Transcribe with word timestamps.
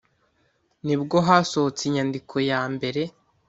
nibwo 0.85 1.17
hasohotse 1.27 1.81
inyandiko 1.85 2.35
ya 2.51 2.61
mbere 2.73 3.01